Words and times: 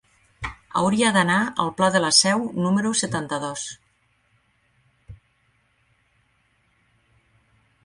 Hauria 0.79 1.09
d'anar 1.17 1.35
al 1.63 1.69
pla 1.81 1.89
de 1.95 2.01
la 2.05 2.09
Seu 2.19 2.41
número 2.63 2.95
setanta-dos. 3.03 3.67